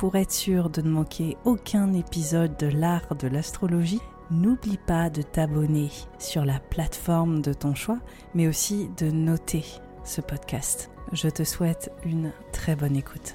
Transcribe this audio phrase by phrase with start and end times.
[0.00, 5.20] Pour être sûr de ne manquer aucun épisode de l'art de l'astrologie, n'oublie pas de
[5.20, 7.98] t'abonner sur la plateforme de ton choix,
[8.32, 9.62] mais aussi de noter
[10.04, 10.90] ce podcast.
[11.12, 13.34] Je te souhaite une très bonne écoute.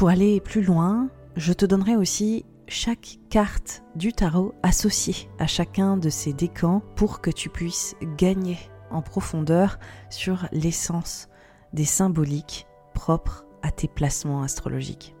[0.00, 5.98] Pour aller plus loin, je te donnerai aussi chaque carte du tarot associée à chacun
[5.98, 8.56] de ces décans pour que tu puisses gagner
[8.90, 9.78] en profondeur
[10.08, 11.28] sur l'essence
[11.74, 15.14] des symboliques propres à tes placements astrologiques.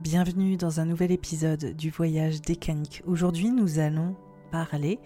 [0.00, 3.02] Bienvenue dans un nouvel épisode du voyage décanique.
[3.06, 4.16] Aujourd'hui, nous allons
[4.50, 4.98] parler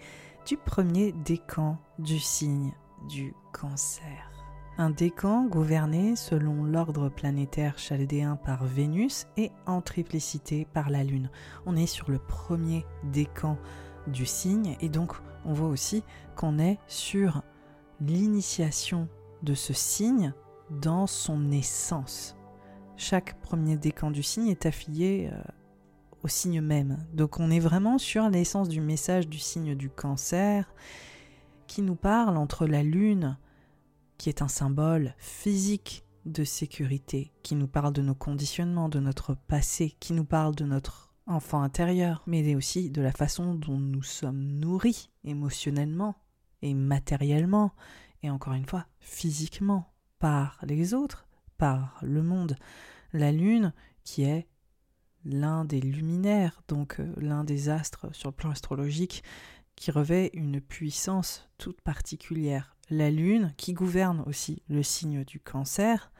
[0.47, 2.71] du premier décan du signe
[3.09, 4.32] du cancer.
[4.79, 11.29] Un décan gouverné selon l'ordre planétaire chaldéen par Vénus et en triplicité par la Lune.
[11.67, 13.59] On est sur le premier décan
[14.07, 15.13] du signe et donc
[15.45, 16.03] on voit aussi
[16.35, 17.43] qu'on est sur
[18.01, 19.07] l'initiation
[19.43, 20.33] de ce signe
[20.81, 22.35] dans son essence.
[22.97, 25.37] Chaque premier décan du signe est affilié euh,
[26.23, 26.97] au signe même.
[27.13, 30.73] Donc on est vraiment sur l'essence du message du signe du cancer
[31.67, 33.37] qui nous parle entre la Lune
[34.17, 39.35] qui est un symbole physique de sécurité, qui nous parle de nos conditionnements, de notre
[39.35, 44.03] passé, qui nous parle de notre enfant intérieur, mais aussi de la façon dont nous
[44.03, 46.15] sommes nourris émotionnellement
[46.61, 47.73] et matériellement,
[48.21, 51.27] et encore une fois, physiquement, par les autres,
[51.57, 52.55] par le monde.
[53.11, 53.73] La Lune,
[54.03, 54.47] qui est
[55.25, 59.23] l'un des luminaires, donc euh, l'un des astres sur le plan astrologique,
[59.75, 66.11] qui revêt une puissance toute particulière la Lune, qui gouverne aussi le signe du cancer,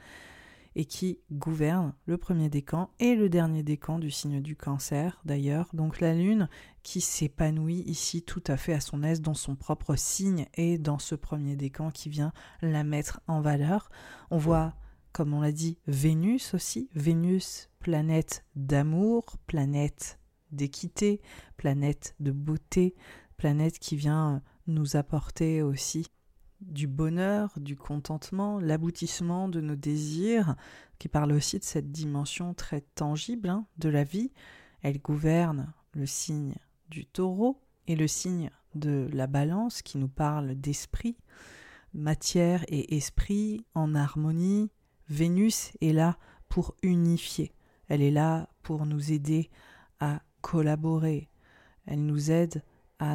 [0.76, 5.70] et qui gouverne le premier décan et le dernier décan du signe du cancer d'ailleurs.
[5.74, 6.50] Donc la Lune
[6.82, 11.00] qui s'épanouit ici tout à fait à son aise dans son propre signe et dans
[11.00, 13.90] ce premier décan qui vient la mettre en valeur.
[14.32, 14.74] On voit,
[15.12, 16.90] comme on l'a dit, Vénus aussi.
[16.96, 20.20] Vénus, planète d'amour, planète
[20.52, 21.22] d'équité,
[21.58, 22.96] planète de beauté,
[23.38, 26.08] planète qui vient nous apporter aussi
[26.68, 30.56] du bonheur, du contentement, l'aboutissement de nos désirs,
[31.00, 34.32] qui parle aussi de cette dimension très tangible hein, de la vie.
[34.82, 36.56] Elle gouverne le signe
[36.90, 41.18] du taureau et le signe de la balance qui nous parle d'esprit,
[41.94, 44.72] matière et esprit en harmonie.
[45.10, 46.18] Vénus est là
[46.50, 47.52] pour unifier,
[47.88, 49.50] elle est là pour nous aider
[50.00, 51.30] à collaborer,
[51.86, 52.64] elle nous aide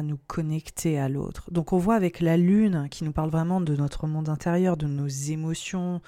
[0.03, 1.51] nous connecter à l'autre.
[1.51, 4.87] Donc on voit avec la Lune qui nous parle vraiment de notre monde intérieur, de
[4.87, 6.01] nos émotions,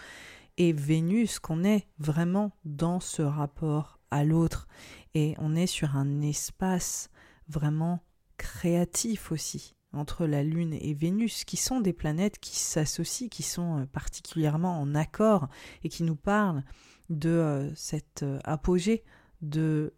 [0.58, 4.68] et Vénus qu'on est vraiment dans ce rapport à l'autre,
[5.16, 7.10] et on est sur un espace
[7.48, 8.04] vraiment
[8.38, 13.80] créatif aussi entre la Lune et Vénus, qui sont des planètes qui s'associent, qui sont
[13.80, 15.50] euh, particulièrement en accord
[15.84, 16.64] et qui nous parlent
[17.10, 19.04] de euh, cet euh, apogée
[19.42, 19.94] de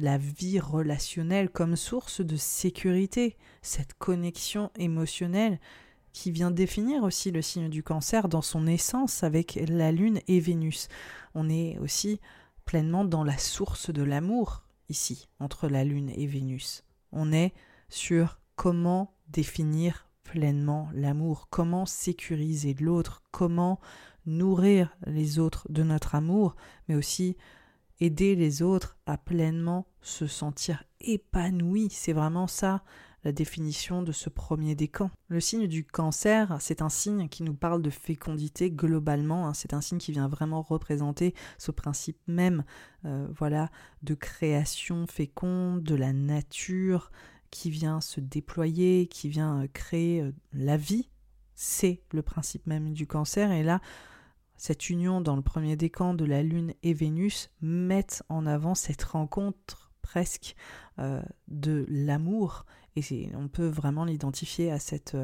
[0.00, 5.58] la vie relationnelle comme source de sécurité, cette connexion émotionnelle
[6.12, 10.40] qui vient définir aussi le signe du cancer dans son essence avec la Lune et
[10.40, 10.88] Vénus.
[11.34, 12.20] On est aussi
[12.64, 16.84] pleinement dans la source de l'amour ici, entre la Lune et Vénus.
[17.12, 17.52] On est
[17.88, 23.78] sur comment définir pleinement l'amour, comment sécuriser l'autre, comment
[24.24, 26.56] nourrir les autres de notre amour,
[26.88, 27.36] mais aussi
[28.00, 31.88] aider les autres à pleinement se sentir épanouis.
[31.90, 32.82] C'est vraiment ça
[33.24, 35.10] la définition de ce premier décan.
[35.26, 39.48] Le signe du cancer, c'est un signe qui nous parle de fécondité globalement.
[39.48, 39.54] Hein.
[39.54, 42.64] C'est un signe qui vient vraiment représenter ce principe même,
[43.04, 43.70] euh, voilà,
[44.04, 47.10] de création féconde, de la nature,
[47.50, 51.08] qui vient se déployer, qui vient euh, créer euh, la vie,
[51.56, 53.50] c'est le principe même du cancer.
[53.50, 53.80] Et là,
[54.56, 59.02] cette union dans le premier décan de la Lune et Vénus met en avant cette
[59.02, 60.56] rencontre presque
[60.98, 62.66] euh, de l'amour.
[62.96, 65.16] Et on peut vraiment l'identifier à cette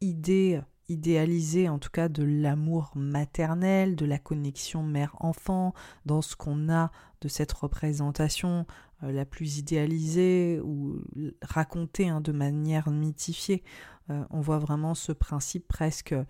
[0.00, 5.74] idée idéalisée, en tout cas, de l'amour maternel, de la connexion mère-enfant,
[6.06, 6.90] dans ce qu'on a
[7.20, 8.66] de cette représentation
[9.02, 11.00] euh, la plus idéalisée ou
[11.42, 13.62] racontée hein, de manière mythifiée.
[14.10, 16.24] Euh, on voit vraiment ce principe presque euh,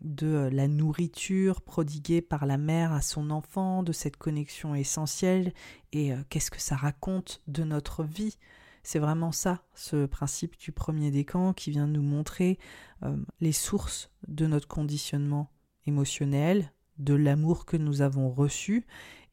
[0.00, 5.52] de la nourriture prodiguée par la mère à son enfant, de cette connexion essentielle,
[5.92, 8.38] et qu'est-ce que ça raconte de notre vie.
[8.82, 12.58] C'est vraiment ça, ce principe du premier décan qui vient nous montrer
[13.40, 15.50] les sources de notre conditionnement
[15.86, 18.86] émotionnel, de l'amour que nous avons reçu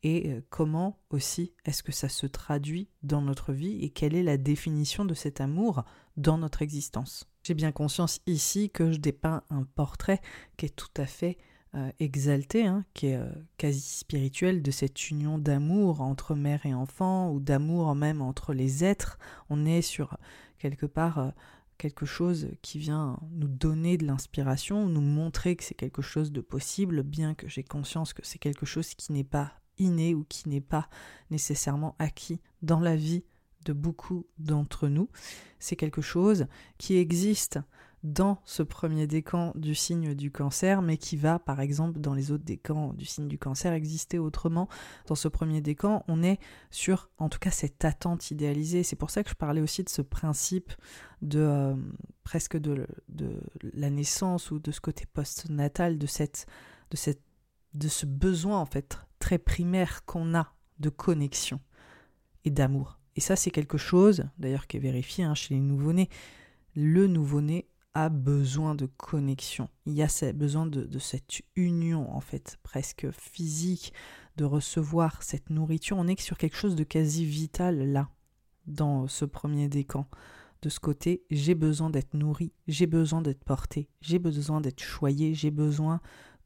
[0.03, 4.23] et euh, comment aussi est-ce que ça se traduit dans notre vie et quelle est
[4.23, 5.83] la définition de cet amour
[6.17, 7.25] dans notre existence.
[7.43, 10.19] J'ai bien conscience ici que je dépeins un portrait
[10.57, 11.37] qui est tout à fait
[11.75, 16.73] euh, exalté, hein, qui est euh, quasi spirituel de cette union d'amour entre mère et
[16.73, 19.17] enfant ou d'amour même entre les êtres.
[19.49, 20.17] On est sur
[20.57, 21.33] quelque part
[21.77, 26.41] quelque chose qui vient nous donner de l'inspiration, nous montrer que c'est quelque chose de
[26.41, 30.49] possible, bien que j'ai conscience que c'est quelque chose qui n'est pas inné ou qui
[30.49, 30.89] n'est pas
[31.29, 33.23] nécessairement acquis dans la vie
[33.71, 35.09] beaucoup d'entre nous.
[35.59, 36.47] C'est quelque chose
[36.77, 37.59] qui existe
[38.03, 42.31] dans ce premier décan du signe du cancer, mais qui va, par exemple, dans les
[42.31, 44.69] autres décans du signe du cancer, exister autrement.
[45.07, 48.83] Dans ce premier décan, on est sur, en tout cas, cette attente idéalisée.
[48.83, 50.71] C'est pour ça que je parlais aussi de ce principe
[51.21, 51.75] de euh,
[52.23, 52.87] presque de,
[53.73, 57.21] la naissance ou de ce côté post-natal, de de cette
[57.73, 61.59] de ce besoin en fait très primaire qu'on a de connexion
[62.45, 62.99] et d'amour.
[63.17, 66.09] Et ça c'est quelque chose d'ailleurs qui est vérifié hein, chez les nouveau-nés.
[66.75, 69.69] Le nouveau-né a besoin de connexion.
[69.87, 73.91] Il y a besoin de, cette union en fait presque physique,
[74.35, 75.97] de recevoir cette nourriture.
[75.97, 78.09] On est sur quelque chose de quasi vital là,
[78.67, 80.07] dans ce premier décan.
[80.61, 85.33] De ce côté, j'ai besoin d'être nourri, j'ai besoin d'être porté, j'ai besoin d'être choyé,
[85.33, 85.99] j'ai besoin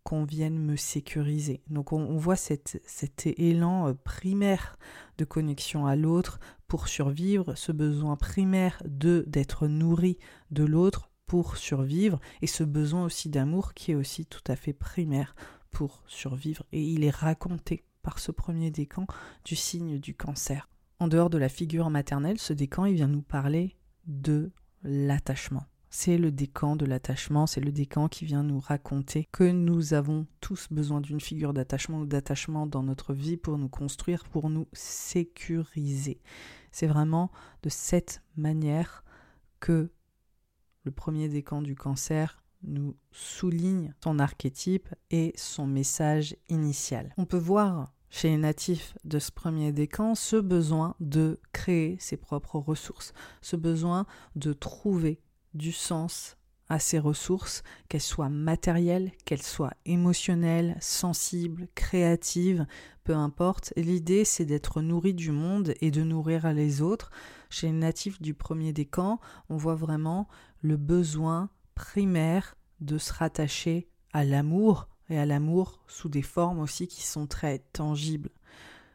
[0.04, 1.62] qu'on vienne me sécuriser.
[1.70, 2.80] Donc on, voit cet
[3.26, 4.78] élan euh, primaire
[5.18, 6.40] de connexion à l'autre
[6.72, 10.18] pour survivre, ce besoin primaire de d'être nourri
[10.52, 14.72] de l'autre pour survivre, et ce besoin aussi d'amour qui est aussi tout à fait
[14.72, 15.36] primaire
[15.72, 16.64] pour survivre.
[16.72, 19.06] Et il est raconté par ce premier décan
[19.44, 20.70] du signe du cancer.
[21.00, 23.76] En dehors de la figure maternelle, ce décan, il vient nous parler
[24.08, 25.66] de l'attachement.
[25.94, 30.26] C'est le décan de l'attachement, c'est le décan qui vient nous raconter que nous avons
[30.40, 34.70] tous besoin d'une figure d'attachement ou d'attachement dans notre vie pour nous construire, pour nous
[34.72, 36.22] sécuriser.
[36.72, 37.30] C'est vraiment
[37.62, 39.04] de cette manière
[39.60, 39.92] que
[40.86, 47.14] le premier décan du cancer nous souligne son archétype et son message initial.
[47.18, 52.16] On peut voir chez les natifs de ce premier décan ce besoin de créer ses
[52.16, 54.06] propres ressources, ce besoin
[54.38, 55.20] de trouver
[55.54, 56.38] du sens
[56.72, 62.66] à ces ressources, qu'elles soient matérielles, qu'elles soient émotionnelles, sensibles, créatives,
[63.04, 63.74] peu importe.
[63.76, 67.12] L'idée, c'est d'être nourri du monde et de nourrir les autres.
[67.50, 70.30] Chez les natifs du premier décan, on voit vraiment
[70.62, 76.88] le besoin primaire de se rattacher à l'amour et à l'amour sous des formes aussi
[76.88, 78.32] qui sont très tangibles.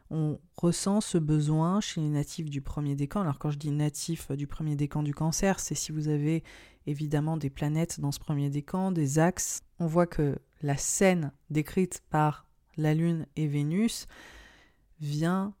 [0.09, 3.21] On ressent ce besoin chez les natifs du premier décan.
[3.21, 6.43] Alors quand je dis natifs du premier décan du cancer, c'est si vous avez
[6.85, 9.61] évidemment des planètes dans ce premier décan, des axes.
[9.79, 12.47] On voit que la scène décrite par
[12.77, 14.07] la Lune et Vénus
[14.99, 15.53] vient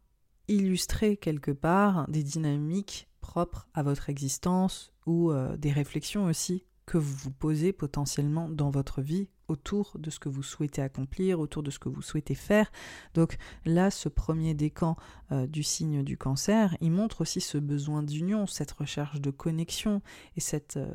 [0.47, 6.97] illustrer quelque part des dynamiques propres à votre existence ou euh, des réflexions aussi que
[6.97, 11.61] vous vous posez potentiellement dans votre vie autour de ce que vous souhaitez accomplir, autour
[11.61, 12.71] de ce que vous souhaitez faire.
[13.13, 14.95] Donc là, ce premier décan
[15.31, 20.01] euh, du signe du cancer, il montre aussi ce besoin d'union, cette recherche de connexion
[20.37, 20.93] et cette, euh,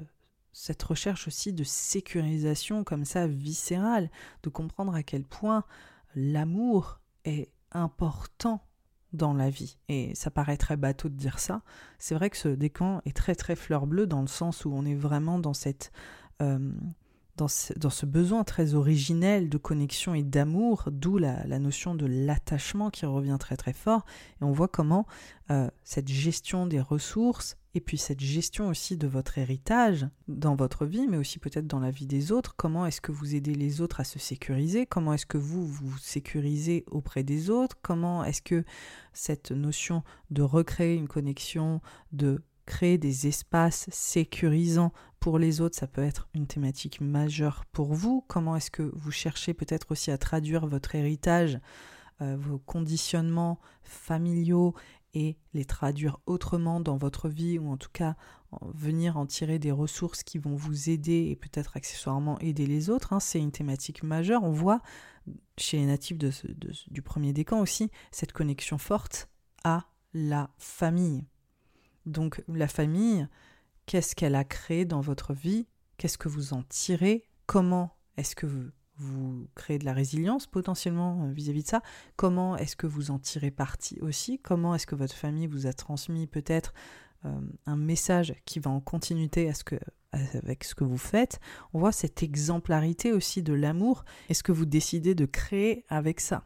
[0.52, 4.10] cette recherche aussi de sécurisation comme ça viscérale,
[4.42, 5.64] de comprendre à quel point
[6.14, 8.64] l'amour est important
[9.12, 9.78] dans la vie.
[9.88, 11.62] Et ça paraît très bateau de dire ça.
[11.98, 14.84] C'est vrai que ce décan est très très fleur bleue dans le sens où on
[14.84, 15.92] est vraiment dans cette...
[16.40, 16.72] Euh,
[17.36, 23.06] dans ce, besoin très originel de connexion et d'amour, d'où la, notion de l'attachement qui
[23.06, 24.04] revient très très fort.
[24.40, 25.06] Et on voit comment
[25.50, 30.84] euh, cette gestion des ressources et puis cette gestion aussi de votre héritage dans votre
[30.84, 33.80] vie, mais aussi peut-être dans la vie des autres, comment est-ce que vous aidez les
[33.80, 38.42] autres à se sécuriser, comment est-ce que vous vous sécurisez auprès des autres, comment est-ce
[38.42, 38.64] que
[39.14, 41.80] cette notion de recréer une connexion,
[42.12, 47.94] de créer des espaces sécurisants pour les autres, ça peut être une thématique majeure pour
[47.94, 48.24] vous.
[48.26, 51.60] Comment est-ce que vous cherchez peut-être aussi à traduire votre héritage,
[52.20, 54.74] euh, vos conditionnements familiaux
[55.14, 58.16] et les traduire autrement dans votre vie ou en tout cas
[58.74, 63.12] venir en tirer des ressources qui vont vous aider et peut-être accessoirement aider les autres.
[63.12, 63.20] Hein.
[63.20, 64.42] C'est une thématique majeure.
[64.42, 64.82] On voit
[65.56, 69.28] chez les natifs du premier décan aussi cette connexion forte
[69.62, 71.24] à la famille.
[72.06, 73.28] Donc la famille,
[73.86, 75.66] qu'est-ce qu'elle a créé dans votre vie?
[75.96, 77.24] Qu'est-ce que vous en tirez?
[77.46, 81.82] Comment est-ce que vous, créez de la résilience potentiellement euh, vis-à-vis de ça?
[82.16, 84.38] Comment est-ce que vous en tirez parti aussi?
[84.38, 86.72] Comment est-ce que votre famille vous a transmis peut-être
[87.24, 89.50] euh, un message qui va en continuité
[90.12, 91.40] avec ce que vous faites?
[91.72, 96.20] On voit cette exemplarité aussi de l'amour et ce que vous décidez de créer avec
[96.20, 96.44] ça.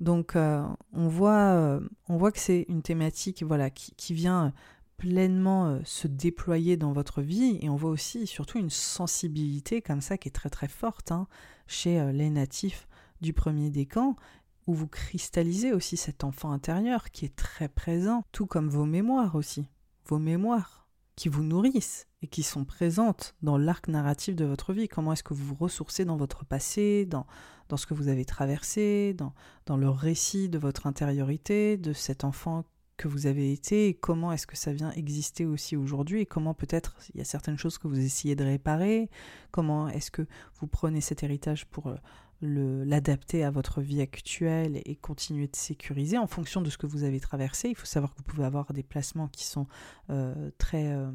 [0.00, 4.52] Donc on, voit, euh, on voit que c'est une thématique voilà, qui, vient
[5.00, 10.02] pleinement euh, se déployer dans votre vie et on voit aussi surtout une sensibilité comme
[10.02, 11.26] ça qui est très très forte hein,
[11.66, 12.86] chez les natifs
[13.22, 14.16] du premier décan
[14.66, 19.34] où vous cristallisez aussi cet enfant intérieur qui est très présent, tout comme vos mémoires
[19.34, 19.66] aussi,
[20.06, 24.88] vos mémoires qui vous nourrissent et qui sont présentes dans l'arc narratif de votre vie.
[24.88, 27.26] Comment est-ce que vous vous ressourcez dans votre passé, dans,
[27.68, 29.34] dans ce que vous avez traversé, dans,
[29.66, 32.64] dans le récit de votre intériorité, de cet enfant
[33.00, 36.52] que vous avez été, et comment est-ce que ça vient exister aussi aujourd'hui, et comment
[36.52, 39.08] peut-être il y a certaines choses que vous essayez de réparer,
[39.52, 40.26] comment est-ce que
[40.60, 41.96] vous prenez cet héritage pour euh,
[42.84, 46.18] l'adapter à votre vie actuelle et continuer de sécuriser?
[46.18, 47.70] En fonction de ce que vous avez traversé.
[47.70, 49.66] Il faut savoir que vous pouvez avoir des placements qui sont
[50.10, 50.92] euh, très...
[50.92, 51.10] Euh,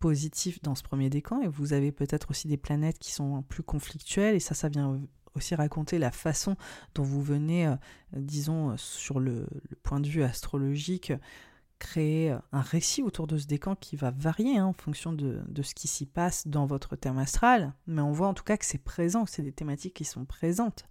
[0.00, 3.62] positifs dans ce premier décan et vous avez peut-être aussi des planètes qui sont plus
[3.62, 5.00] conflictuelles et ça ça vient
[5.34, 6.56] aussi raconter la façon
[6.94, 7.76] dont vous venez, euh,
[8.16, 9.46] disons, euh, sur le,
[9.82, 11.12] point de vue astrologique,
[11.78, 15.42] créer euh, un récit autour de ce décan qui va varier hein, en fonction de,
[15.62, 17.74] ce qui s'y passe dans votre terme astral.
[17.86, 20.24] Mais on voit en tout cas que c'est présent, que c'est des thématiques qui sont
[20.24, 20.86] présentes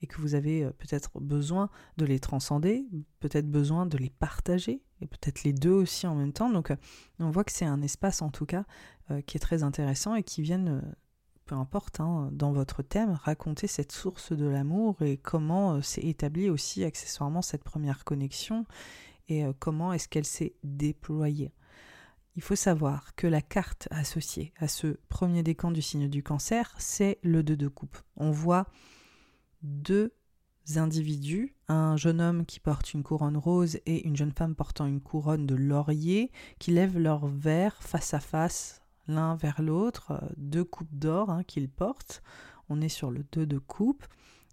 [0.00, 2.86] et que vous avez peut-être besoin de les transcender,
[3.18, 6.50] peut-être besoin de les partager, et peut-être les deux aussi en même temps.
[6.50, 6.72] Donc
[7.18, 8.64] on voit que c'est un espace en tout cas
[9.26, 10.80] qui est très intéressant et qui vient
[11.48, 16.02] peu importe, hein, dans votre thème, racontez cette source de l'amour et comment euh, s'est
[16.02, 18.66] établie aussi accessoirement cette première connexion
[19.28, 21.54] et euh, comment est-ce qu'elle s'est déployée.
[22.36, 26.74] Il faut savoir que la carte associée à ce premier décan du signe du cancer,
[26.78, 27.96] c'est le 2 de coupe.
[28.16, 28.66] On voit
[29.62, 30.12] deux
[30.76, 35.00] individus, un jeune homme qui porte une couronne rose et une jeune femme portant une
[35.00, 40.64] couronne de laurier, qui lèvent leur verre face à face l'un vers l'autre, euh, deux
[40.64, 42.22] coupes d'or hein, qu'ils portent.
[42.68, 44.06] On est sur le 2 de coupe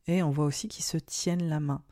[0.08, 1.84] et on voit aussi qu'ils se tiennent la main.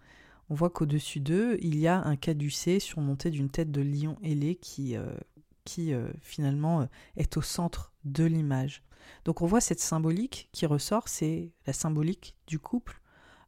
[0.49, 4.55] On voit qu'au-dessus d'eux, il y a un caducé surmonté d'une tête de lion ailé
[4.55, 5.13] qui, euh,
[5.79, 8.83] euh, finalement est au centre de l'image.
[9.25, 13.01] Donc on voit cette symbolique qui ressort, c'est la symbolique du couple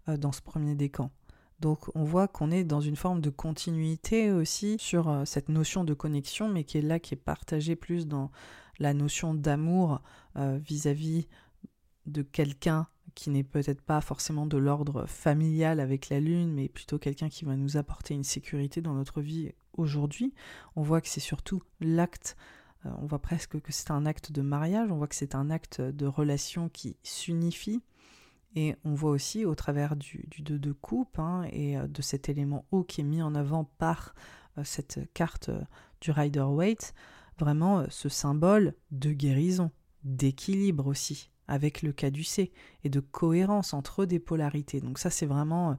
[0.07, 1.11] dans ce premier décan.
[1.59, 5.93] Donc on voit qu'on est dans une forme de continuité aussi sur cette notion de
[5.93, 8.29] connexion, mais qui est là, qui est partagée plus dans
[8.79, 10.01] la notion d'amour
[10.37, 11.27] euh, vis-à-vis
[12.05, 16.99] de quelqu'un qui n'est peut-être pas forcément de l'ordre familial avec la Lune, mais plutôt
[16.99, 20.33] quelqu'un qui va nous apporter une sécurité dans notre vie aujourd'hui.
[20.75, 22.35] On voit que c'est surtout l'acte,
[22.85, 25.49] euh, on voit presque que c'est un acte de mariage, on voit que c'est un
[25.49, 27.81] acte de relation qui s'unifie.
[28.55, 32.29] Et on voit aussi au travers du, 2 de coupe hein, et euh, de cet
[32.29, 34.15] élément haut qui est mis en avant par
[34.57, 35.49] euh, cette carte
[36.01, 36.93] du Rider Waite,
[37.37, 39.71] vraiment ce symbole de guérison,
[40.03, 42.51] d'équilibre aussi, avec le caducé
[42.83, 44.79] et de cohérence entre des polarités.
[44.79, 45.75] Donc ça c'est vraiment euh,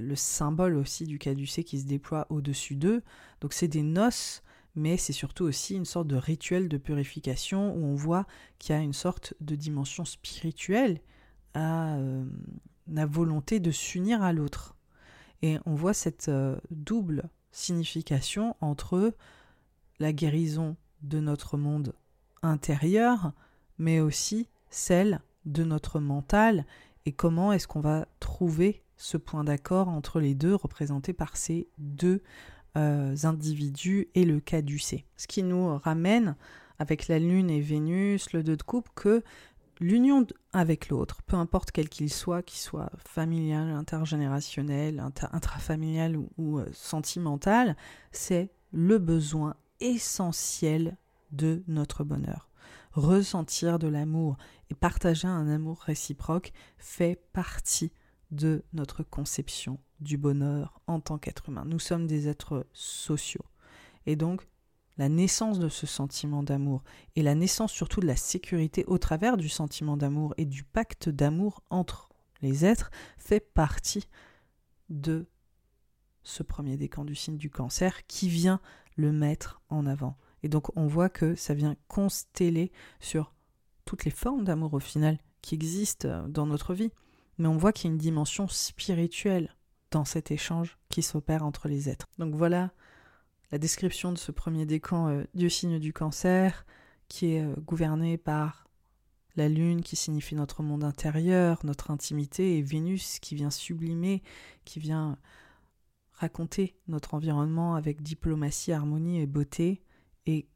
[0.00, 3.02] le symbole aussi du caducé qui se déploie au-dessus d'eux.
[3.40, 4.42] Donc c'est des noces,
[4.74, 8.26] mais c'est surtout aussi une sorte de rituel de purification où on voit
[8.58, 11.00] qu'il y a une sorte de dimension spirituelle
[11.54, 12.24] à euh,
[12.88, 14.76] la volonté de s'unir à l'autre.
[15.42, 19.14] Et on voit cette euh, double signification entre
[20.00, 21.94] la guérison de notre monde
[22.42, 23.32] intérieur,
[23.78, 26.64] mais aussi celle de notre mental
[27.06, 31.68] et comment est-ce qu'on va trouver ce point d'accord entre les deux représentés par ces
[31.78, 32.22] deux
[32.76, 35.04] euh, individus et le caducé.
[35.16, 36.36] Ce qui nous ramène
[36.78, 39.22] avec la Lune et Vénus, le 2 de coupe, que
[39.80, 45.00] l'union avec l'autre, peu importe quel qu'il soit, qu'il soit familial, intergénérationnel,
[45.32, 47.76] intrafamilial ou euh, sentimental,
[48.12, 50.96] c'est le besoin essentiel
[51.32, 52.48] de notre bonheur
[52.94, 54.36] ressentir de l'amour
[54.70, 57.92] et partager un amour réciproque fait partie
[58.30, 61.64] de notre conception du bonheur en tant qu'être humain.
[61.66, 63.44] Nous sommes des êtres sociaux.
[64.06, 64.46] Et donc,
[64.96, 66.82] la naissance de ce sentiment d'amour
[67.16, 71.08] et la naissance surtout de la sécurité au travers du sentiment d'amour et du pacte
[71.08, 72.08] d'amour entre
[72.42, 74.06] les êtres fait partie
[74.88, 75.26] de
[76.22, 78.60] ce premier décan du signe du cancer qui vient
[78.96, 80.16] le mettre en avant.
[80.42, 82.70] Et donc on voit que ça vient consteller
[83.00, 83.34] sur
[83.84, 86.90] toutes les formes d'amour au final qui existent euh, dans notre vie.
[87.38, 89.54] Mais on voit qu'il y a une dimension spirituelle
[89.90, 92.06] dans cet échange qui s'opère entre les êtres.
[92.18, 92.72] Donc voilà
[93.52, 96.66] la description de ce premier décan euh, du signe du cancer
[97.08, 98.68] qui est euh, gouverné par
[99.36, 104.22] la lune qui signifie notre monde intérieur, notre intimité, et Vénus qui vient sublimer,
[104.64, 105.18] qui vient
[106.12, 109.82] raconter notre environnement avec diplomatie, harmonie et beauté.
[110.26, 110.46] Et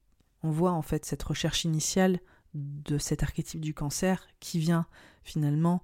[0.42, 2.20] on voit en fait cette recherche initiale
[2.54, 4.86] de cet archétype du cancer qui vient
[5.24, 5.82] finalement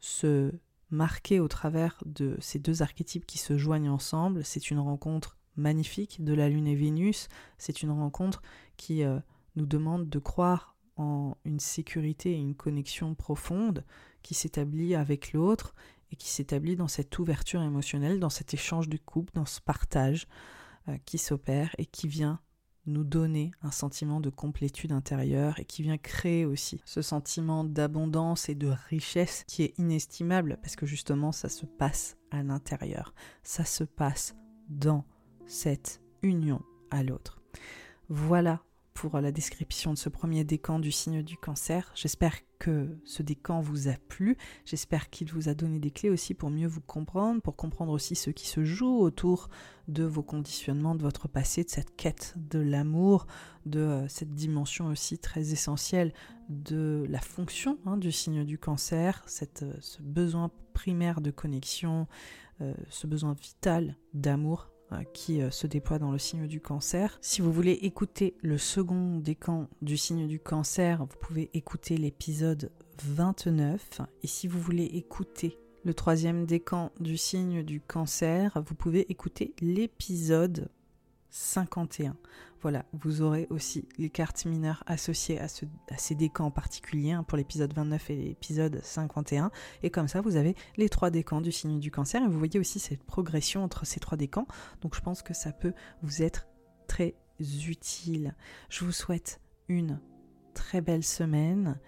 [0.00, 0.52] se
[0.90, 4.44] marquer au travers de ces deux archétypes qui se joignent ensemble.
[4.44, 7.28] C'est une rencontre magnifique de la Lune et Vénus.
[7.58, 8.42] C'est une rencontre
[8.76, 9.18] qui euh,
[9.56, 13.84] nous demande de croire en une sécurité et une connexion profonde
[14.22, 15.74] qui s'établit avec l'autre
[16.10, 20.28] et qui s'établit dans cette ouverture émotionnelle, dans cet échange de couple, dans ce partage
[20.88, 22.40] euh, qui s'opère et qui vient
[22.86, 28.48] nous donner un sentiment de complétude intérieure et qui vient créer aussi ce sentiment d'abondance
[28.48, 33.64] et de richesse qui est inestimable parce que justement ça se passe à l'intérieur, ça
[33.64, 34.34] se passe
[34.68, 35.04] dans
[35.52, 37.42] cette union à l'autre.
[38.08, 38.62] Voilà
[38.94, 41.92] pour la description de ce premier décan du signe du cancer.
[41.94, 44.38] J'espère que ce décan vous a plu.
[44.64, 48.14] J'espère qu'il vous a donné des clés aussi pour mieux vous comprendre, pour comprendre aussi
[48.14, 49.50] ce qui se joue autour
[49.88, 53.26] de vos conditionnements, de votre passé, de cette quête de l'amour,
[53.66, 56.14] de euh, cette dimension aussi très essentielle
[56.48, 59.24] de la fonction hein, du signe du cancer,
[59.62, 62.06] euh, ce besoin primaire de connexion,
[62.62, 64.71] euh, ce besoin vital d'amour
[65.12, 67.18] qui euh, se déploie dans le signe du cancer.
[67.20, 72.70] Si vous voulez écouter le second décan du signe du cancer, vous pouvez écouter l'épisode
[73.04, 74.00] 29.
[74.22, 79.54] Et si vous voulez écouter le troisième décan du signe du cancer, vous pouvez écouter
[79.60, 80.68] l'épisode
[81.30, 82.16] 51.
[82.62, 87.74] Voilà, vous aurez aussi les cartes mineures associées à, ces décans particuliers hein, pour l'épisode
[87.74, 89.50] 29 et l'épisode 51.
[89.82, 92.22] Et comme ça, vous avez les trois décans du signe du cancer.
[92.22, 94.46] Et vous voyez aussi cette progression entre ces trois décans.
[94.80, 96.46] Donc je pense que ça peut vous être
[96.86, 98.36] très utile.
[98.68, 100.00] Je vous souhaite une
[100.54, 101.80] très belle semaine.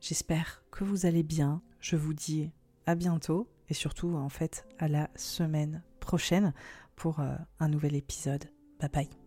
[0.00, 1.62] J'espère que vous allez bien.
[1.80, 2.50] Je vous dis
[2.84, 6.52] à bientôt et surtout en fait à la semaine prochaine
[6.94, 8.44] pour euh, un nouvel épisode.
[8.80, 9.19] Bye bye.